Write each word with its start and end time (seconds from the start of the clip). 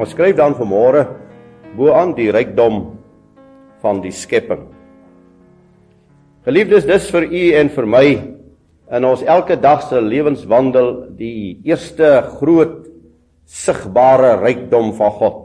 Ons 0.00 0.14
skryf 0.14 0.32
dan 0.38 0.54
vanmôre 0.56 1.02
bo 1.76 1.90
aan 1.92 2.14
die 2.16 2.30
rykdom 2.32 2.78
van 3.82 3.98
die 4.00 4.12
skepping. 4.16 4.62
Geliefdes, 6.46 6.86
dis 6.88 7.08
vir 7.12 7.26
u 7.28 7.42
en 7.60 7.68
vir 7.74 7.88
my 7.94 8.06
in 8.96 9.06
ons 9.06 9.20
elke 9.28 9.58
dag 9.60 9.82
se 9.84 10.00
lewenswandel 10.00 10.88
die 11.18 11.60
eerste 11.68 12.08
groot 12.38 12.78
sigbare 13.44 14.38
rykdom 14.40 14.94
van 14.96 15.12
God 15.18 15.42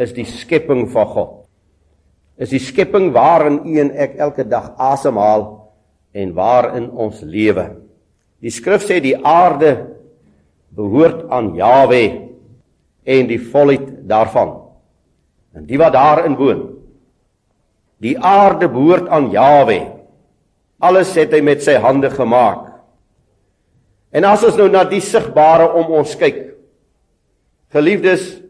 is 0.00 0.14
die 0.16 0.24
skepping 0.24 0.86
van 0.88 1.12
God. 1.12 1.36
Is 2.40 2.54
die 2.54 2.62
skepping 2.62 3.10
waarin 3.12 3.60
u 3.68 3.76
en 3.82 3.92
ek 4.00 4.16
elke 4.16 4.48
dag 4.48 4.72
asemhaal 4.80 5.44
en 6.16 6.32
waarin 6.32 6.88
ons 6.88 7.20
lewe. 7.20 7.68
Die 8.40 8.54
skrif 8.54 8.88
sê 8.88 8.96
die 9.04 9.18
aarde 9.18 9.74
behoort 10.72 11.26
aan 11.28 11.52
Jawe 11.58 12.29
en 13.04 13.30
die 13.30 13.40
volheid 13.40 14.08
daarvan. 14.08 14.56
En 15.54 15.66
die 15.66 15.78
wat 15.80 15.92
daarin 15.92 16.36
woon. 16.38 16.66
Die 18.00 18.16
aarde 18.18 18.68
behoort 18.68 19.08
aan 19.08 19.30
Jawe. 19.30 19.80
Alles 20.80 21.12
het 21.18 21.32
hy 21.36 21.42
met 21.44 21.62
sy 21.64 21.76
hande 21.80 22.10
gemaak. 22.12 22.70
En 24.10 24.26
as 24.26 24.44
ons 24.46 24.56
nou 24.58 24.68
na 24.72 24.84
die 24.88 25.02
sigbare 25.04 25.68
om 25.78 25.92
ons 26.00 26.16
kyk. 26.18 26.40
Geliefdes, 27.70 28.40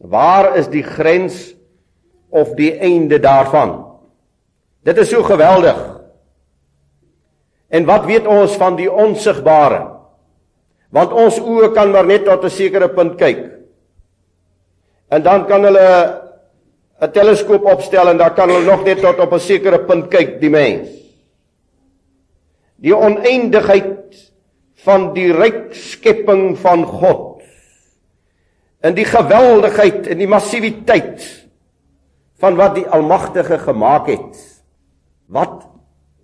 waar 0.00 0.54
is 0.56 0.70
die 0.72 0.84
grens 0.86 1.50
of 2.32 2.54
die 2.56 2.72
einde 2.80 3.18
daarvan? 3.20 3.74
Dit 4.86 4.96
is 5.02 5.10
so 5.12 5.26
geweldig. 5.26 5.76
En 7.68 7.84
wat 7.86 8.06
weet 8.08 8.26
ons 8.26 8.56
van 8.58 8.78
die 8.78 8.88
onsigbare? 8.88 9.82
Want 10.90 11.12
ons 11.12 11.36
oë 11.38 11.70
kan 11.74 11.92
maar 11.92 12.06
net 12.06 12.24
tot 12.24 12.44
'n 12.44 12.50
sekere 12.50 12.88
punt 12.88 13.18
kyk. 13.18 13.59
En 15.10 15.22
dan 15.22 15.46
kan 15.46 15.64
hulle 15.66 15.88
'n 17.00 17.10
teleskoop 17.10 17.64
opstel 17.64 18.08
en 18.08 18.18
dan 18.18 18.34
kan 18.34 18.48
hulle 18.48 18.64
nog 18.64 18.84
net 18.84 19.00
tot 19.00 19.18
op 19.18 19.32
'n 19.32 19.38
sekere 19.40 19.84
punt 19.84 20.08
kyk, 20.08 20.40
die 20.40 20.50
mens. 20.50 20.88
Die 22.76 22.96
oneindigheid 22.96 24.30
van 24.84 25.12
die 25.12 25.32
ryk 25.32 25.74
skepping 25.74 26.58
van 26.58 26.84
God. 26.84 27.42
In 28.82 28.94
die 28.94 29.04
geweldigheid 29.04 30.06
en 30.06 30.18
die 30.18 30.28
massiwiteit 30.28 31.46
van 32.40 32.56
wat 32.56 32.74
die 32.74 32.86
Almagtige 32.86 33.58
gemaak 33.58 34.06
het. 34.06 34.62
Wat 35.26 35.66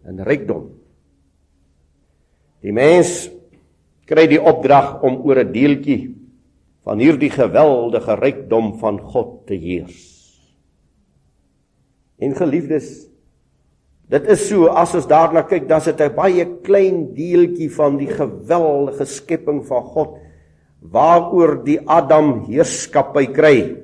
'n 0.06 0.22
rykdom. 0.22 0.70
Die 2.60 2.72
mens 2.72 3.30
kry 4.06 4.26
die 4.26 4.42
opdrag 4.42 5.02
om 5.02 5.20
oor 5.24 5.38
'n 5.38 5.52
deeltjie 5.52 6.15
van 6.86 7.02
hierdie 7.02 7.32
geweldige 7.34 8.14
rykdom 8.20 8.76
van 8.78 9.00
God 9.02 9.40
te 9.48 9.58
heers. 9.58 9.98
En 12.22 12.36
geliefdes, 12.38 13.08
dit 14.06 14.28
is 14.30 14.44
so 14.46 14.70
as 14.70 14.94
ons 14.94 15.08
daarna 15.10 15.42
kyk, 15.50 15.66
dan 15.66 15.82
is 15.82 15.90
dit 15.90 16.00
'n 16.00 16.14
baie 16.14 16.44
klein 16.62 17.12
deeltjie 17.14 17.70
van 17.74 17.98
die 17.98 18.06
geweldige 18.06 19.04
skepping 19.04 19.66
van 19.66 19.82
God 19.82 20.18
waaroor 20.80 21.64
die 21.64 21.80
Adam 21.86 22.46
heerskappy 22.46 23.26
kry. 23.34 23.82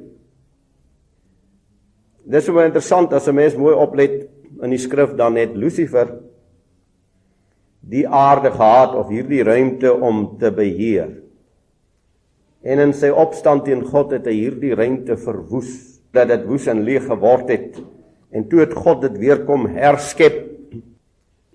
Dis 2.25 2.44
so 2.44 2.59
interessant 2.60 3.12
as 3.12 3.27
'n 3.27 3.34
mens 3.34 3.56
mooi 3.56 3.75
oplet 3.75 4.28
in 4.62 4.71
die 4.71 4.78
skrif 4.78 5.16
dan 5.16 5.37
het 5.37 5.56
Lucifer 5.56 6.21
die 7.81 8.06
aarde 8.06 8.50
gehad 8.50 8.94
of 8.94 9.09
hierdie 9.09 9.43
ruimte 9.43 9.93
om 9.93 10.38
te 10.38 10.53
beheer. 10.53 11.22
En 12.62 12.78
in 12.78 12.93
sy 12.95 13.11
opstand 13.11 13.67
teen 13.67 13.83
God 13.89 14.15
het 14.15 14.28
hy 14.31 14.37
hierdie 14.37 14.75
ruimte 14.78 15.17
verwoes, 15.19 15.71
dat 16.15 16.31
dit 16.31 16.45
woes 16.47 16.69
en 16.71 16.84
leeg 16.87 17.09
geword 17.09 17.50
het. 17.50 17.81
En 18.33 18.47
toe 18.49 18.62
het 18.62 18.75
God 18.77 19.03
dit 19.05 19.19
weer 19.21 19.43
kom 19.49 19.67
herskep. 19.75 20.39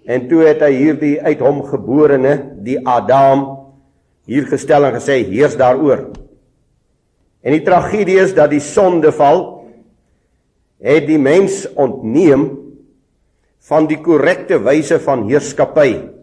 En 0.07 0.27
toe 0.29 0.43
het 0.47 0.61
hy 0.63 0.71
hierdie 0.75 1.15
uit 1.23 1.41
hom 1.43 1.61
geborene, 1.67 2.33
die 2.63 2.79
Adam, 2.87 3.45
hier 4.27 4.47
gestel 4.49 4.87
en 4.87 4.97
gesê 4.97 5.21
heers 5.27 5.55
daaroor. 5.59 6.09
En 7.43 7.55
die 7.55 7.63
tragedie 7.63 8.17
is 8.19 8.33
dat 8.35 8.51
die 8.51 8.63
sondeval 8.63 9.45
het 10.83 11.07
die 11.07 11.19
mens 11.19 11.63
ontneem 11.79 12.49
van 13.67 13.87
die 13.87 13.99
korrekte 14.03 14.59
wyse 14.63 14.99
van 15.03 15.25
heerskappy. 15.29 16.16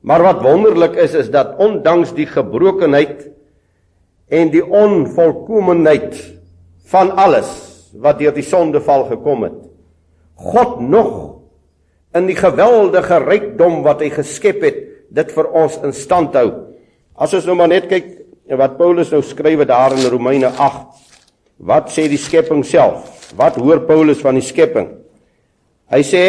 Maar 0.00 0.22
wat 0.22 0.42
wonderlik 0.42 0.96
is 1.00 1.14
is 1.18 1.30
dat 1.30 1.56
ondanks 1.58 2.14
die 2.14 2.26
gebrokenheid 2.26 3.26
en 4.28 4.52
die 4.52 4.62
onvolkomenheid 4.62 6.16
van 6.88 7.10
alles 7.16 7.50
wat 7.98 8.20
deur 8.20 8.34
die 8.36 8.46
sondeval 8.46 9.08
gekom 9.08 9.46
het, 9.48 9.58
God 10.38 10.78
nog 10.80 11.12
in 12.14 12.28
die 12.28 12.36
geweldige 12.38 13.18
rykdom 13.24 13.82
wat 13.82 14.04
hy 14.04 14.12
geskep 14.12 14.62
het, 14.64 14.78
dit 15.08 15.32
vir 15.34 15.48
ons 15.56 15.78
in 15.84 15.94
stand 15.96 16.36
hou. 16.36 16.48
As 17.18 17.34
ons 17.34 17.48
nou 17.48 17.56
maar 17.58 17.72
net 17.72 17.88
kyk 17.90 18.12
wat 18.56 18.78
Paulus 18.78 19.10
nou 19.12 19.20
skrywe 19.24 19.66
daar 19.68 19.96
in 19.96 20.06
Romeine 20.08 20.52
8. 20.54 20.86
Wat 21.58 21.90
sê 21.92 22.06
die 22.08 22.20
skepping 22.20 22.62
self? 22.64 23.32
Wat 23.36 23.58
hoor 23.60 23.82
Paulus 23.88 24.22
van 24.24 24.38
die 24.38 24.46
skepping? 24.46 24.92
Hy 25.92 26.00
sê 26.06 26.24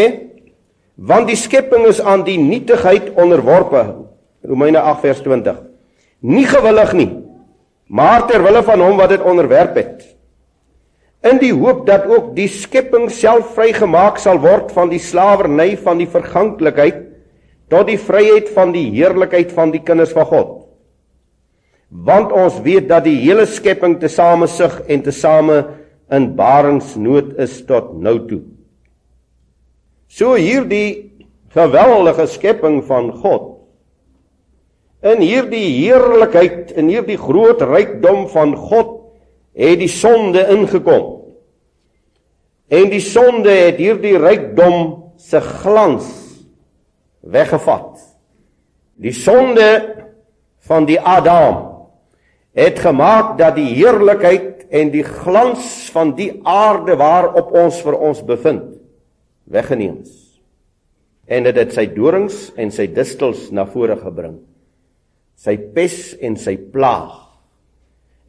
want 1.00 1.30
die 1.32 1.40
skepping 1.40 1.86
is 1.88 2.02
aan 2.04 2.26
die 2.28 2.38
nietigheid 2.38 3.14
onderworpe. 3.16 3.84
Romeine 4.44 4.82
8 4.84 5.04
vers 5.04 5.22
20 5.24 5.58
nie 6.20 6.46
gewillig 6.48 6.94
nie 6.96 7.10
maar 7.90 8.26
ter 8.30 8.44
wille 8.44 8.62
van 8.64 8.82
hom 8.84 9.00
wat 9.00 9.10
dit 9.10 9.24
onderwerp 9.26 9.78
het. 9.80 10.04
In 11.26 11.40
die 11.42 11.52
hoop 11.56 11.88
dat 11.88 12.06
ook 12.06 12.36
die 12.36 12.48
skepping 12.48 13.08
self 13.12 13.56
vrygemaak 13.56 14.20
sal 14.22 14.38
word 14.44 14.70
van 14.76 14.92
die 14.92 15.02
slawerny 15.02 15.74
van 15.82 15.98
die 16.00 16.08
verganklikheid 16.08 17.02
tot 17.70 17.90
die 17.90 17.98
vryheid 17.98 18.52
van 18.54 18.72
die 18.76 18.86
heerlikheid 18.94 19.52
van 19.58 19.74
die 19.74 19.82
kinders 19.86 20.14
van 20.14 20.30
God. 20.30 20.54
Want 21.90 22.32
ons 22.32 22.62
weet 22.62 22.88
dat 22.92 23.08
die 23.10 23.18
hele 23.24 23.48
skepping 23.50 23.98
tesame 24.00 24.48
sug 24.48 24.80
en 24.86 25.04
tesame 25.06 25.60
in 26.14 26.32
baringsnood 26.38 27.34
is 27.42 27.58
tot 27.66 27.96
nou 27.98 28.20
toe 28.30 28.44
So 30.10 30.34
hierdie 30.34 31.14
geweldige 31.54 32.26
skepping 32.28 32.82
van 32.88 33.12
God 33.22 33.60
in 35.06 35.22
hierdie 35.24 35.68
heerlikheid 35.78 36.74
en 36.76 36.90
hierdie 36.92 37.18
groot 37.20 37.62
rykdom 37.64 38.26
van 38.34 38.56
God 38.58 38.98
het 39.56 39.80
die 39.80 39.92
sonde 39.92 40.42
ingekom. 40.52 41.06
En 42.70 42.90
die 42.92 43.04
sonde 43.04 43.54
het 43.54 43.80
hierdie 43.80 44.18
rykdom 44.20 45.14
se 45.20 45.40
glans 45.40 46.10
weggevat. 47.22 48.02
Die 49.00 49.16
sonde 49.16 49.70
van 50.68 50.90
die 50.90 51.00
Adam 51.00 51.64
het 52.58 52.82
gemaak 52.84 53.38
dat 53.40 53.56
die 53.56 53.70
heerlikheid 53.78 54.66
en 54.70 54.92
die 54.92 55.06
glans 55.06 55.88
van 55.94 56.12
die 56.18 56.34
aarde 56.44 56.98
waarop 57.00 57.54
ons 57.56 57.80
vir 57.86 57.96
ons 57.96 58.20
bevind 58.26 58.79
weggeneem 59.50 60.02
is. 60.04 60.16
En 61.30 61.46
dit 61.46 61.58
het 61.58 61.74
sy 61.74 61.86
dorings 61.94 62.50
en 62.58 62.72
sy 62.74 62.88
distels 62.94 63.50
na 63.54 63.66
vore 63.70 63.98
gebring. 64.00 64.40
Sy 65.40 65.56
pes 65.76 66.16
en 66.26 66.38
sy 66.40 66.56
plaag. 66.58 67.14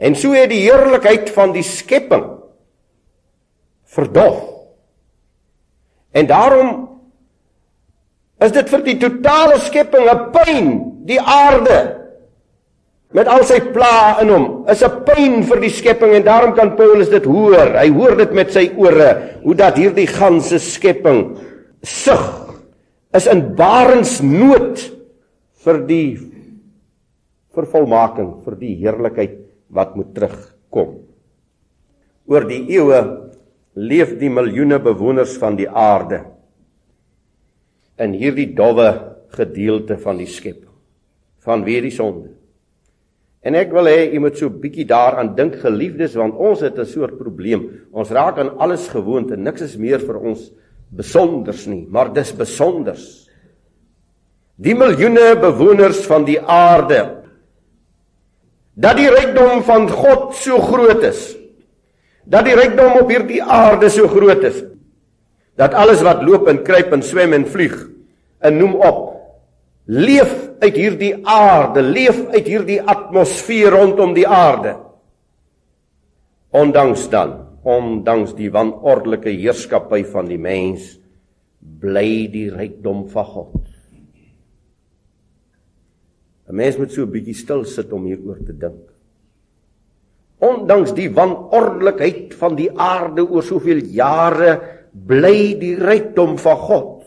En 0.01 0.17
so 0.17 0.33
het 0.37 0.51
die 0.53 0.63
heerlikheid 0.65 1.31
van 1.35 1.53
die 1.53 1.65
skepping 1.67 2.27
verdof. 3.91 4.39
En 6.17 6.27
daarom 6.27 6.71
is 8.41 8.53
dit 8.53 8.71
vir 8.73 8.85
die 8.87 8.99
totale 8.99 9.59
skepping 9.61 10.09
'n 10.09 10.31
pyn, 10.33 10.69
die 11.05 11.21
aarde 11.21 12.00
met 13.17 13.27
al 13.27 13.43
sy 13.47 13.59
pla 13.75 14.21
in 14.23 14.31
hom 14.31 14.45
is 14.71 14.83
'n 14.87 15.03
pyn 15.05 15.43
vir 15.43 15.61
die 15.61 15.73
skepping 15.75 16.15
en 16.15 16.23
daarom 16.23 16.55
kan 16.55 16.77
Paulus 16.77 17.11
dit 17.11 17.25
hoor. 17.25 17.75
Hy 17.75 17.89
hoor 17.91 18.17
dit 18.17 18.33
met 18.33 18.53
sy 18.53 18.71
ore 18.77 19.41
hoe 19.43 19.55
dat 19.55 19.77
hierdie 19.77 20.07
ganse 20.07 20.59
skepping 20.59 21.37
sug 21.83 22.55
is 23.13 23.27
in 23.27 23.55
barensnood 23.57 24.79
vir 25.65 25.79
die 25.87 26.19
vervolmaking, 27.51 28.45
vir 28.45 28.55
die 28.55 28.75
heerlikheid 28.79 29.39
wat 29.69 29.97
moet 29.97 30.15
terugkom. 30.15 31.03
Oor 32.31 32.45
die 32.47 32.63
eeue 32.71 33.31
leef 33.75 34.19
die 34.19 34.31
miljoene 34.31 34.79
bewoners 34.79 35.37
van 35.39 35.57
die 35.57 35.69
aarde 35.69 36.25
in 37.99 38.15
hierdie 38.15 38.55
dowwe 38.55 39.17
gedeelte 39.35 39.99
van 39.99 40.19
die 40.19 40.27
skepping 40.27 40.71
van 41.45 41.65
wie 41.65 41.81
die 41.81 41.95
sonde 41.95 42.40
En 43.43 43.55
ek 43.57 43.73
wil 43.73 43.89
hê 43.89 44.11
jy 44.13 44.21
moet 44.21 44.37
so 44.37 44.51
bietjie 44.53 44.85
daaraan 44.85 45.35
dink 45.37 45.57
geliefdes 45.63 46.17
want 46.19 46.37
ons 46.37 46.61
het 46.61 46.79
'n 46.79 46.85
soort 46.85 47.19
probleem. 47.19 47.89
Ons 47.93 48.11
raak 48.11 48.39
aan 48.39 48.59
alles 48.59 48.89
gewoond 48.89 49.31
en 49.31 49.43
niks 49.43 49.63
is 49.63 49.77
meer 49.77 49.99
vir 49.99 50.17
ons 50.17 50.53
besonders 50.91 51.67
nie, 51.67 51.87
maar 51.89 52.13
dis 52.13 52.33
besonders. 52.33 53.29
Die 54.59 54.75
miljoene 54.75 55.37
bewoners 55.41 56.05
van 56.07 56.25
die 56.25 56.41
aarde. 56.41 57.21
dat 58.81 58.97
die 58.97 59.11
rykdom 59.13 59.63
van 59.67 59.89
God 59.91 60.35
so 60.41 60.61
groot 60.63 61.03
is. 61.05 61.35
Dat 62.25 62.47
die 62.47 62.57
rykdom 62.57 63.01
op 63.03 63.11
hierdie 63.11 63.43
aarde 63.43 63.91
so 63.93 64.09
groot 64.09 64.45
is. 64.47 64.63
Dat 65.61 65.75
alles 65.77 66.03
wat 66.07 66.23
loop 66.25 66.49
en 66.49 66.63
kruip 66.65 66.93
en 66.95 67.03
swem 67.05 67.35
en 67.37 67.47
vlieg 67.49 67.77
en 68.41 68.57
noem 68.57 68.79
op 68.81 69.01
leef 69.85 70.31
uit 70.61 70.77
hierdie 70.77 71.15
aarde, 71.25 71.83
leef 71.83 72.21
uit 72.35 72.47
hierdie 72.47 72.81
atmosfeer 72.81 73.73
rondom 73.75 74.15
die 74.15 74.27
aarde. 74.29 74.77
Ondanks 76.51 77.09
dan, 77.13 77.37
ondanks 77.63 78.35
die 78.39 78.51
wanordelike 78.53 79.31
heerskappy 79.31 80.03
van 80.09 80.31
die 80.31 80.41
mens, 80.41 80.97
bly 81.61 82.27
die 82.33 82.49
rykdom 82.53 83.07
van 83.13 83.25
God. 83.25 83.61
'n 86.51 86.57
Mens 86.57 86.79
moet 86.79 86.91
so 86.91 87.03
'n 87.03 87.13
bietjie 87.13 87.35
stil 87.35 87.65
sit 87.65 87.93
om 87.93 88.07
hieroor 88.11 88.41
te 88.43 88.53
dink. 88.53 88.91
Ondanks 90.41 90.95
die 90.97 91.11
wanordelikheid 91.13 92.35
van 92.35 92.57
die 92.57 92.71
aarde 92.75 93.23
oor 93.23 93.43
soveel 93.43 93.85
jare, 93.85 94.59
bly 94.93 95.55
die 95.61 95.77
rykdom 95.77 96.39
van 96.39 96.57
God. 96.57 97.05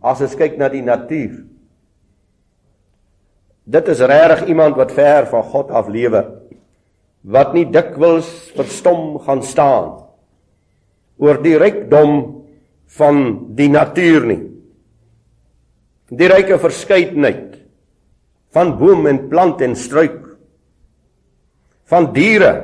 As 0.00 0.20
ons 0.20 0.36
kyk 0.36 0.58
na 0.58 0.68
die 0.68 0.84
natuur. 0.84 1.47
Dit 3.68 3.88
is 3.92 4.00
regtig 4.00 4.46
iemand 4.48 4.78
wat 4.80 4.94
ver 4.96 5.26
van 5.28 5.44
God 5.44 5.70
af 5.70 5.88
lewe 5.92 6.24
wat 7.28 7.52
nie 7.52 7.66
dikwels 7.68 8.28
verstom 8.56 9.18
gaan 9.26 9.42
staan 9.44 9.88
oor 11.20 11.40
die 11.42 11.56
rykdom 11.60 12.14
van 12.96 13.18
die 13.58 13.68
natuur 13.68 14.24
nie. 14.30 14.40
Die 16.08 16.30
ryke 16.30 16.56
verskeidenheid 16.62 17.58
van 18.54 18.72
boom 18.78 19.04
en 19.10 19.26
plant 19.28 19.60
en 19.66 19.76
struik 19.76 20.22
van 21.90 22.08
diere 22.14 22.54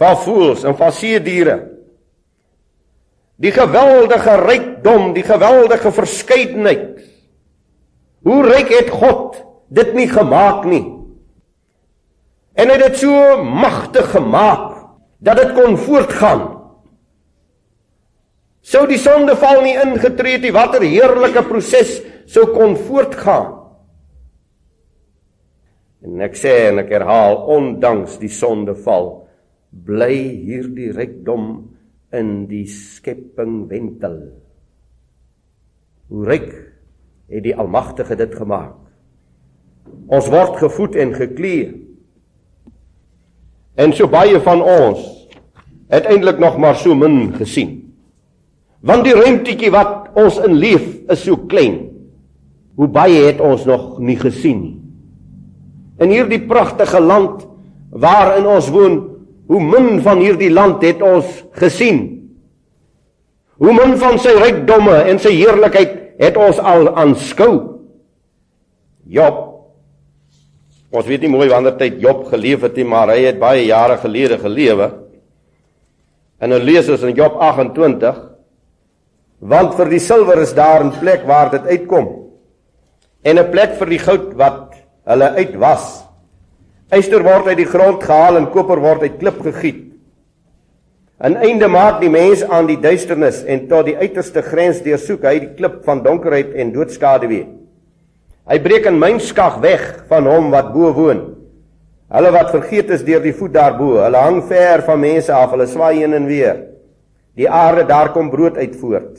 van 0.00 0.18
voëls 0.24 0.64
en 0.66 0.74
van 0.80 0.90
see 0.96 1.20
diere 1.22 1.60
die 3.38 3.52
geweldige 3.54 4.34
rykdom 4.42 5.12
die 5.14 5.26
geweldige 5.26 5.92
verskeidenheid 5.94 7.13
hoe 8.24 8.40
ryk 8.46 8.72
het 8.72 8.90
God 8.92 9.40
dit 9.74 9.94
nie 9.96 10.08
gemaak 10.08 10.64
nie? 10.68 10.84
En 12.54 12.70
hy 12.70 12.76
het 12.78 12.92
dit 12.92 13.02
so 13.02 13.42
magtig 13.42 14.12
gemaak 14.14 14.70
dat 15.24 15.40
dit 15.40 15.54
kon 15.56 15.76
voortgaan. 15.80 16.44
Sou 18.64 18.86
die 18.88 19.00
sondeval 19.00 19.60
nie 19.64 19.74
ingetree 19.76 20.38
het 20.38 20.46
nie 20.46 20.54
watter 20.54 20.84
heerlike 20.86 21.42
proses 21.48 21.98
sou 22.30 22.46
kon 22.54 22.78
voortgaan? 22.86 23.50
En 26.04 26.20
ek 26.24 26.36
sê 26.36 26.52
en 26.68 26.80
ek 26.82 26.92
herhaal 26.92 27.38
ondanks 27.52 28.18
die 28.20 28.32
sondeval 28.32 29.10
bly 29.84 30.14
hierdie 30.46 30.92
rykdom 30.94 31.46
in 32.14 32.32
die 32.48 32.66
skepping 32.70 33.64
wentel. 33.70 34.18
Hoe 36.12 36.26
ryk 36.28 36.50
het 37.34 37.42
die 37.44 37.56
Almagtige 37.56 38.16
dit 38.16 38.34
gemaak. 38.38 38.76
Ons 40.06 40.28
word 40.32 40.60
gevoed 40.62 40.96
en 41.02 41.14
geklee. 41.16 41.72
En 43.74 43.92
so 43.92 44.06
baie 44.08 44.38
van 44.44 44.62
ons 44.62 45.02
het 45.90 46.06
eintlik 46.08 46.38
nog 46.42 46.56
maar 46.62 46.78
so 46.78 46.94
min 46.94 47.34
gesien. 47.36 47.80
Want 48.84 49.04
die 49.04 49.16
ruimtetjie 49.16 49.72
wat 49.74 50.14
ons 50.18 50.38
in 50.46 50.56
leef 50.60 50.86
is 51.10 51.26
so 51.26 51.36
klein. 51.50 51.82
Hoe 52.78 52.88
baie 52.88 53.26
het 53.26 53.42
ons 53.42 53.66
nog 53.68 53.98
nie 53.98 54.18
gesien 54.18 54.62
nie 54.62 54.74
in 56.02 56.10
hierdie 56.10 56.42
pragtige 56.48 57.00
land 57.00 57.44
waarin 57.94 58.46
ons 58.50 58.68
woon, 58.74 58.96
hoe 59.46 59.60
min 59.62 60.00
van 60.02 60.22
hierdie 60.22 60.50
land 60.50 60.82
het 60.82 61.02
ons 61.04 61.28
gesien? 61.60 62.00
Hoe 63.60 63.74
min 63.76 63.94
van 64.00 64.18
sy 64.18 64.32
rykdomme 64.34 64.96
en 65.06 65.20
sy 65.22 65.34
heerlikheid 65.36 66.00
het 66.24 66.36
ons 66.40 66.58
al 66.58 66.90
aanskou? 66.94 67.52
Job 69.04 69.54
Ons 70.94 71.08
weet 71.10 71.24
nie 71.24 71.32
mooi 71.32 71.48
wanneer 71.50 71.74
tyd 71.74 71.96
Job 72.02 72.28
geleef 72.30 72.62
het 72.62 72.76
nie, 72.78 72.86
maar 72.86 73.10
hy 73.10 73.24
het 73.24 73.40
baie 73.40 73.64
jare 73.66 73.96
gelede 73.98 74.38
gelewe. 74.38 74.92
En 76.38 76.52
nou 76.54 76.60
lees 76.62 76.86
ons 76.92 77.02
in 77.08 77.16
Job 77.18 77.40
28 77.42 78.22
want 79.44 79.74
vir 79.76 79.90
die 79.90 80.00
silwer 80.00 80.38
is 80.40 80.54
daar 80.56 80.80
'n 80.84 80.94
plek 81.00 81.26
waar 81.26 81.50
dit 81.50 81.66
uitkom 81.66 82.06
en 83.24 83.38
'n 83.38 83.50
plek 83.50 83.74
vir 83.76 83.86
die 83.86 83.98
goud 83.98 84.32
wat 84.34 84.74
hulle 85.04 85.28
uitwas. 85.36 86.04
Yster 86.92 87.22
word 87.22 87.46
uit 87.46 87.56
die 87.56 87.68
grond 87.68 88.02
gehaal 88.02 88.36
en 88.36 88.50
koper 88.50 88.80
word 88.80 89.02
uit 89.02 89.18
klip 89.18 89.42
gegiet. 89.42 89.93
'n 91.22 91.36
Einde 91.36 91.68
maak 91.68 92.00
die 92.02 92.10
mens 92.10 92.42
aan 92.42 92.66
die 92.66 92.80
duisternis 92.82 93.44
en 93.46 93.68
tot 93.70 93.86
die 93.86 93.94
uiterste 93.94 94.42
grens 94.42 94.80
deursoek 94.82 95.22
hy 95.22 95.34
die 95.44 95.52
klip 95.54 95.84
van 95.86 96.02
donkerheid 96.02 96.56
en 96.58 96.72
doodskade 96.74 97.28
weer. 97.30 97.46
Hy 98.50 98.58
breek 98.58 98.88
'n 98.90 98.98
mynskag 98.98 99.60
weg 99.62 100.04
van 100.08 100.26
hom 100.26 100.50
wat 100.50 100.72
bo 100.74 100.90
woon. 100.92 101.22
Hulle 102.10 102.30
wat 102.32 102.50
vergeet 102.50 102.90
is 102.90 103.04
deur 103.04 103.22
die 103.22 103.32
voet 103.32 103.52
daarbo, 103.54 104.02
hulle 104.02 104.16
hang 104.16 104.42
ver 104.42 104.82
van 104.82 105.00
mense 105.00 105.32
af, 105.32 105.50
hulle 105.50 105.66
swaai 105.66 105.98
heen 106.00 106.14
en 106.14 106.26
weer. 106.26 106.66
Die 107.36 107.48
aarde 107.48 107.86
daar 107.86 108.12
kom 108.12 108.30
brood 108.30 108.56
uit 108.56 108.76
voort. 108.76 109.18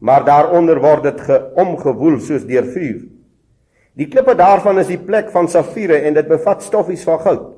Maar 0.00 0.24
daaronder 0.24 0.80
word 0.80 1.02
dit 1.02 1.20
omgewoel 1.54 2.20
soos 2.20 2.44
deur 2.44 2.64
vuur. 2.64 3.02
Die 3.94 4.08
klippe 4.08 4.34
daarvan 4.34 4.78
is 4.78 4.86
die 4.86 4.98
plek 4.98 5.30
van 5.30 5.48
safiere 5.48 6.02
en 6.02 6.14
dit 6.14 6.28
bevat 6.28 6.62
stoffies 6.62 7.04
van 7.04 7.20
goud. 7.20 7.54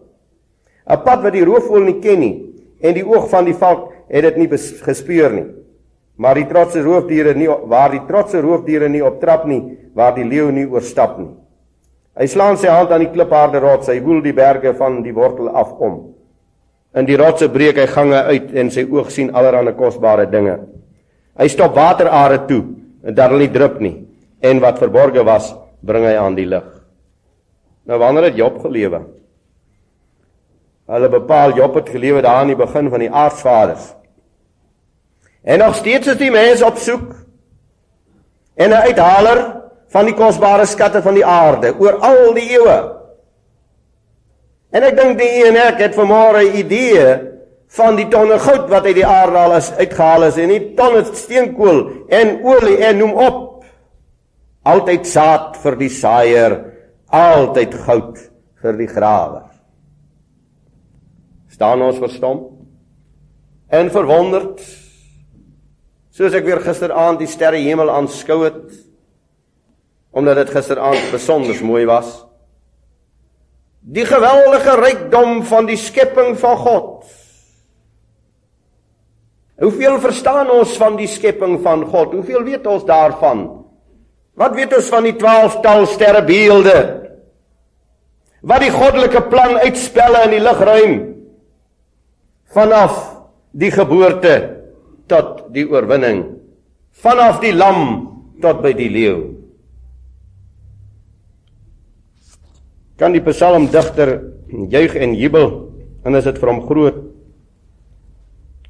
'n 0.87 1.03
Pad 1.03 1.23
wat 1.23 1.33
die 1.33 1.45
roofvoël 1.45 1.85
nie 1.85 2.01
ken 2.01 2.21
nie 2.21 2.54
en 2.85 2.97
die 2.97 3.05
oog 3.07 3.31
van 3.33 3.49
die 3.49 3.57
valk 3.57 3.89
het 4.13 4.27
dit 4.29 4.43
nie 4.43 4.49
gespeur 4.85 5.33
nie. 5.33 5.47
Maar 6.21 6.39
die 6.39 6.49
trotse 6.51 6.83
roofdiere 6.85 7.33
nie 7.35 7.49
waar 7.49 7.91
die 7.95 8.05
trotse 8.07 8.43
roofdiere 8.45 8.89
nie 8.89 9.03
optrap 9.03 9.49
nie, 9.51 9.63
waar 9.97 10.15
die 10.15 10.27
leeu 10.29 10.51
nie 10.55 10.67
oorstap 10.69 11.17
nie. 11.19 11.33
Hy 12.15 12.29
slaan 12.31 12.59
sy 12.61 12.71
hand 12.71 12.93
aan 12.95 13.03
die 13.03 13.11
klipharde 13.11 13.59
rots, 13.63 13.89
hy 13.91 13.99
woel 14.05 14.21
die 14.23 14.35
berge 14.37 14.75
van 14.79 15.01
die 15.03 15.15
wortel 15.15 15.49
af 15.51 15.73
om. 15.83 15.97
In 16.95 17.09
die 17.09 17.19
rotse 17.19 17.49
breek 17.51 17.81
hy 17.81 17.89
gange 17.91 18.21
uit 18.29 18.53
en 18.55 18.71
sy 18.71 18.85
oog 18.87 19.11
sien 19.11 19.33
allerlei 19.35 19.75
kosbare 19.75 20.29
dinge. 20.31 20.61
Hy 21.35 21.49
stop 21.51 21.75
waterare 21.75 22.45
toe 22.47 22.63
en 23.03 23.17
dat 23.19 23.35
hulle 23.35 23.51
drup 23.51 23.81
nie 23.83 23.97
en 24.45 24.63
wat 24.63 24.79
verborge 24.79 25.25
was 25.27 25.51
bring 25.83 26.07
hy 26.07 26.15
aan 26.21 26.39
die 26.39 26.47
lig. 26.47 26.67
Nou 27.91 27.99
wanneer 27.99 28.31
het 28.31 28.39
Job 28.39 28.61
gelewe? 28.63 29.03
Hulle 30.87 31.09
bepaal 31.09 31.55
Job 31.57 31.75
het 31.75 31.89
gelewe 31.89 32.21
daar 32.21 32.43
aan 32.43 32.53
die 32.53 32.57
begin 32.57 32.91
van 32.91 33.01
die 33.01 33.11
aardsvaders. 33.11 33.95
En 35.43 35.59
nog 35.59 35.75
steeds 35.75 36.07
is 36.07 36.17
die 36.17 36.31
mens 36.31 36.63
op 36.63 36.77
soek 36.77 37.15
en 38.55 38.71
'n 38.71 38.85
uithaler 38.89 39.63
van 39.89 40.05
die 40.05 40.15
kosbare 40.15 40.67
skatte 40.67 41.03
van 41.03 41.15
die 41.15 41.27
aarde 41.27 41.75
oor 41.79 41.97
al 42.01 42.35
die 42.35 42.51
eeue. 42.51 42.79
En 44.71 44.83
ek 44.83 44.97
dink 44.97 45.19
die 45.19 45.47
een 45.47 45.57
ek 45.57 45.79
het 45.79 45.95
vanmôre 45.95 46.43
'n 46.43 46.57
idee 46.57 47.21
van 47.69 47.97
die 47.97 48.09
tonne 48.09 48.39
goud 48.39 48.69
wat 48.69 48.85
uit 48.85 48.95
die 48.95 49.07
aarde 49.07 49.39
al 49.39 49.57
is 49.57 49.73
uitgehaal 49.73 50.25
is 50.25 50.37
en 50.37 50.49
die 50.49 50.75
tonne 50.75 51.05
steenkool 51.13 51.91
en 52.09 52.45
olie 52.45 52.77
en 52.85 52.99
noem 52.99 53.13
op 53.13 53.65
altyd 54.63 55.07
saad 55.07 55.57
vir 55.57 55.77
die 55.77 55.89
saaier, 55.89 56.65
altyd 57.13 57.75
goud 57.75 58.19
vir 58.63 58.73
die 58.73 58.89
grawer. 58.89 59.54
Staan 61.55 61.83
ons 61.87 62.01
verstom 62.03 62.49
en 63.75 63.91
verwonderd 63.95 64.63
soos 66.15 66.35
ek 66.35 66.47
weer 66.47 66.63
gisteraand 66.63 67.21
die 67.23 67.31
sterre 67.31 67.61
hemel 67.63 67.93
aanskou 67.95 68.41
het 68.43 68.75
omdat 70.15 70.41
dit 70.43 70.51
gisteraand 70.55 71.11
besonder 71.11 71.59
mooi 71.67 71.83
was. 71.91 72.11
Die 73.83 74.07
geweldige 74.07 74.77
rykdom 74.79 75.43
van 75.47 75.67
die 75.67 75.79
skepping 75.79 76.37
van 76.39 76.59
God. 76.63 76.91
Hoeveel 79.63 79.99
verstaan 80.03 80.51
ons 80.55 80.77
van 80.79 80.99
die 80.99 81.11
skepping 81.11 81.59
van 81.67 81.83
God? 81.91 82.15
Hoeveel 82.15 82.47
weet 82.47 82.67
ons 82.71 82.87
daarvan? 82.87 83.43
Wat 84.39 84.55
weet 84.55 84.75
ons 84.75 84.91
van 84.91 85.07
die 85.07 85.17
12-tal 85.19 85.87
sterrebeelde? 85.91 86.79
Wat 88.43 88.63
die 88.63 88.75
goddelike 88.75 89.27
plan 89.31 89.59
uitspelle 89.67 90.29
in 90.29 90.39
die 90.39 90.47
lugruim 90.47 91.14
vanaf 92.55 92.99
die 93.55 93.71
geboorte 93.75 94.35
tot 95.11 95.49
die 95.55 95.67
oorwinning, 95.69 96.23
vanaf 97.03 97.41
die 97.43 97.53
lam 97.55 97.81
tot 98.43 98.63
by 98.65 98.73
die 98.77 98.91
leeu. 98.93 99.19
Kan 102.99 103.15
die 103.15 103.23
psalmdigter 103.25 104.15
juig 104.71 104.95
en 105.03 105.17
jubel 105.19 105.51
en 106.07 106.15
is 106.19 106.29
dit 106.29 106.39
vir 106.39 106.53
hom 106.53 106.63
groot? 106.69 107.03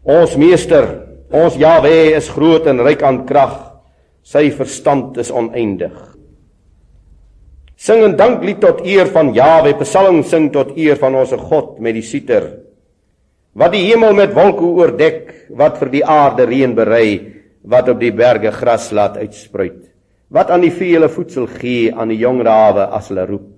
Ons 0.04 0.36
meester, 0.40 0.86
ons 1.32 1.56
Jahwe 1.60 2.14
is 2.16 2.28
groot 2.32 2.66
en 2.68 2.82
ryk 2.84 3.04
aan 3.04 3.24
krag. 3.28 3.56
Sy 4.24 4.48
verstand 4.56 5.18
is 5.20 5.32
oneindig. 5.32 5.92
Sing 7.76 8.00
'n 8.04 8.16
danklied 8.16 8.60
tot 8.60 8.80
eer 8.80 9.06
van 9.12 9.34
Jawe, 9.34 9.74
Psalm 9.84 10.22
sing 10.22 10.52
tot 10.52 10.76
eer 10.76 10.96
van 10.96 11.14
ons 11.14 11.32
God 11.32 11.80
met 11.80 11.94
die 11.94 12.02
siter. 12.02 12.63
Wat 13.54 13.72
die 13.74 13.84
hemel 13.86 14.16
met 14.18 14.34
wolke 14.34 14.66
oordek, 14.66 15.20
wat 15.54 15.78
vir 15.78 15.90
die 15.92 16.04
aarde 16.04 16.46
reën 16.50 16.74
berei, 16.74 17.08
wat 17.62 17.88
op 17.88 18.00
die 18.02 18.12
berge 18.12 18.50
gras 18.52 18.90
laat 18.92 19.16
uitspruit. 19.20 19.84
Wat 20.34 20.50
aan 20.50 20.64
die 20.66 20.72
vee 20.74 20.96
hulle 20.96 21.08
voedsel 21.12 21.46
gee, 21.46 21.92
aan 21.94 22.10
die 22.10 22.18
jong 22.18 22.42
rawe 22.44 22.88
as 22.96 23.12
hulle 23.12 23.26
roep. 23.28 23.50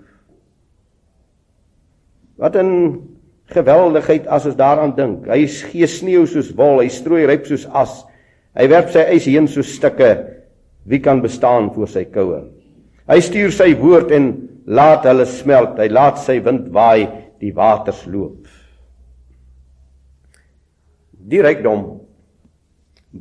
Wat 2.36 2.56
'n 2.56 3.00
geweldigheid 3.54 4.26
as 4.26 4.46
ons 4.46 4.58
daaraan 4.58 4.94
dink. 4.96 5.26
Hy 5.26 5.46
gee 5.46 5.86
sneeu 5.86 6.26
soos 6.26 6.50
wol, 6.56 6.80
hy 6.82 6.88
strooi 6.88 7.26
ryp 7.26 7.46
soos 7.46 7.66
as. 7.72 8.04
Hy 8.56 8.68
werp 8.68 8.90
sy 8.90 9.04
ys 9.14 9.24
heen 9.24 9.48
soos 9.48 9.74
stikke. 9.76 10.12
Wie 10.84 11.00
kan 11.00 11.22
bestaan 11.22 11.70
voor 11.74 11.88
sy 11.88 12.04
koue? 12.04 12.42
Hy 13.08 13.20
stuur 13.20 13.52
sy 13.52 13.74
woord 13.78 14.10
en 14.10 14.48
laat 14.66 15.04
hulle 15.04 15.26
smelt. 15.26 15.78
Hy 15.78 15.88
laat 15.88 16.18
sy 16.18 16.40
wind 16.42 16.68
waai, 16.74 17.08
die 17.40 17.52
waters 17.52 18.06
loop. 18.06 18.45
Die 21.26 21.42
rykdom 21.42 21.86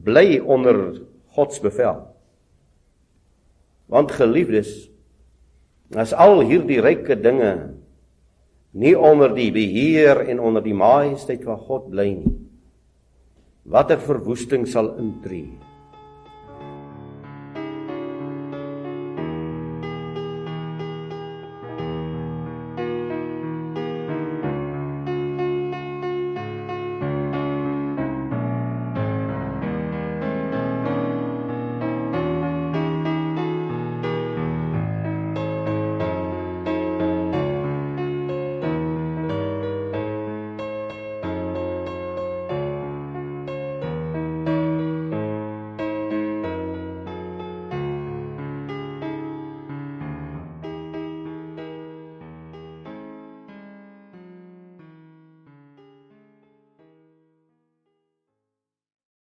bly 0.06 0.40
onder 0.40 1.02
God 1.36 1.54
se 1.54 1.64
bevel. 1.64 2.04
Want 3.90 4.14
geliefdes, 4.14 4.70
as 5.96 6.14
al 6.14 6.42
hierdie 6.46 6.82
ryke 6.82 7.18
dinge 7.18 7.76
nie 8.76 8.96
onder 8.98 9.32
die 9.36 9.52
beheer 9.56 10.26
en 10.26 10.42
onder 10.42 10.64
die 10.66 10.76
majesteit 10.76 11.46
van 11.46 11.60
God 11.68 11.90
bly 11.94 12.10
nie, 12.18 12.34
watter 13.66 14.02
verwoesting 14.02 14.66
sal 14.70 14.96
intree? 15.02 15.54